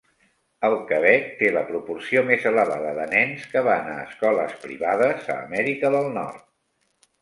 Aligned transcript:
El 0.69 0.77
Quebec 0.91 1.27
té 1.41 1.51
la 1.57 1.63
proporció 1.67 2.25
més 2.31 2.49
elevada 2.53 2.95
de 3.01 3.07
nens 3.13 3.47
que 3.55 3.65
van 3.71 3.93
a 3.95 4.01
escoles 4.09 4.59
privades 4.67 5.33
a 5.35 5.41
Amèrica 5.49 5.97
del 5.99 6.15
Nord. 6.21 6.47